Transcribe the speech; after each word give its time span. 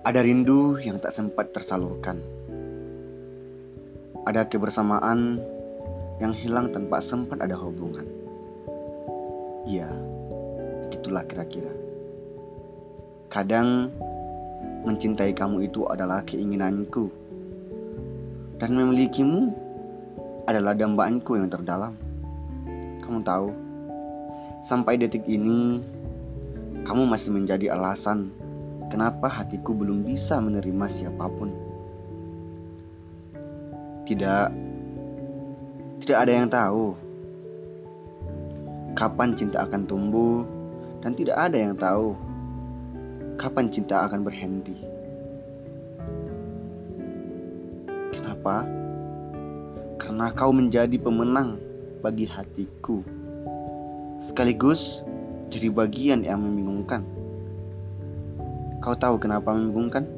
Ada 0.00 0.24
rindu 0.24 0.80
yang 0.80 0.96
tak 0.96 1.12
sempat 1.12 1.52
tersalurkan. 1.52 2.24
Ada 4.24 4.48
kebersamaan 4.48 5.36
yang 6.16 6.32
hilang 6.32 6.72
tanpa 6.72 7.04
sempat 7.04 7.36
ada 7.36 7.52
hubungan. 7.60 8.08
Iya, 9.68 9.92
begitulah 10.88 11.20
kira-kira. 11.28 11.68
Kadang 13.28 13.92
mencintai 14.88 15.36
kamu 15.36 15.68
itu 15.68 15.84
adalah 15.84 16.24
keinginanku, 16.24 17.12
dan 18.56 18.72
memilikimu 18.72 19.52
adalah 20.48 20.72
dambaanku 20.72 21.36
yang 21.36 21.52
terdalam. 21.52 21.92
Kamu 23.04 23.20
tahu, 23.20 23.52
sampai 24.64 24.96
detik 24.96 25.28
ini 25.28 25.84
kamu 26.88 27.04
masih 27.04 27.36
menjadi 27.36 27.76
alasan 27.76 28.32
kenapa 28.90 29.30
hatiku 29.30 29.72
belum 29.72 30.02
bisa 30.02 30.42
menerima 30.42 30.86
siapa 30.90 31.30
pun. 31.30 31.54
Tidak, 34.04 34.46
tidak 36.02 36.18
ada 36.18 36.32
yang 36.34 36.50
tahu 36.50 36.98
kapan 38.98 39.38
cinta 39.38 39.62
akan 39.62 39.86
tumbuh, 39.86 40.42
dan 41.00 41.14
tidak 41.14 41.38
ada 41.38 41.56
yang 41.56 41.78
tahu 41.78 42.18
kapan 43.38 43.70
cinta 43.70 44.04
akan 44.04 44.26
berhenti. 44.26 44.76
Kenapa? 48.10 48.66
Karena 49.96 50.34
kau 50.34 50.50
menjadi 50.50 50.98
pemenang 50.98 51.56
bagi 52.02 52.26
hatiku, 52.26 53.06
sekaligus 54.18 55.06
jadi 55.48 55.70
bagian 55.70 56.26
yang 56.26 56.42
membingungkan. 56.42 57.19
Kau 58.80 58.96
tahu 58.96 59.20
kenapa 59.20 59.52
membingungkan? 59.52 60.08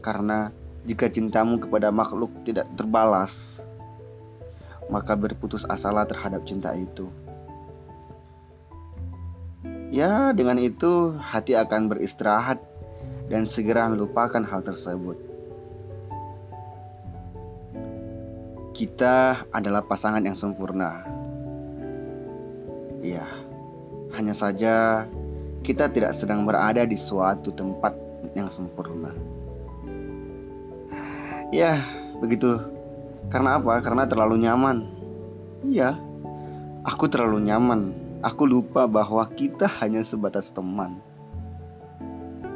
Karena 0.00 0.48
jika 0.88 1.12
cintamu 1.12 1.60
kepada 1.60 1.92
makhluk 1.92 2.32
tidak 2.48 2.64
terbalas, 2.80 3.60
maka 4.88 5.12
berputus 5.12 5.68
asalah 5.68 6.08
terhadap 6.08 6.48
cinta 6.48 6.72
itu. 6.72 7.12
Ya, 9.92 10.32
dengan 10.32 10.56
itu 10.56 11.12
hati 11.20 11.52
akan 11.58 11.92
beristirahat 11.92 12.56
dan 13.28 13.44
segera 13.44 13.92
melupakan 13.92 14.40
hal 14.40 14.64
tersebut. 14.64 15.20
Kita 18.72 19.44
adalah 19.52 19.84
pasangan 19.84 20.24
yang 20.24 20.38
sempurna. 20.38 21.04
Ya, 23.04 23.28
hanya 24.16 24.32
saja 24.32 25.04
kita 25.60 25.92
tidak 25.92 26.16
sedang 26.16 26.48
berada 26.48 26.86
di 26.86 26.96
suatu 26.96 27.52
tempat 27.52 27.92
yang 28.32 28.48
sempurna. 28.48 29.12
Ya, 31.50 31.82
begitu. 32.22 32.62
Karena 33.28 33.58
apa? 33.58 33.82
Karena 33.82 34.06
terlalu 34.06 34.46
nyaman. 34.46 34.86
Iya, 35.66 35.98
aku 36.86 37.10
terlalu 37.10 37.42
nyaman. 37.50 37.80
Aku 38.22 38.44
lupa 38.46 38.86
bahwa 38.86 39.24
kita 39.34 39.66
hanya 39.80 40.04
sebatas 40.06 40.52
teman. 40.54 41.00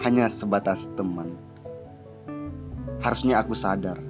Hanya 0.00 0.30
sebatas 0.30 0.88
teman. 0.94 1.34
Harusnya 2.98 3.38
aku 3.42 3.54
sadar 3.54 4.07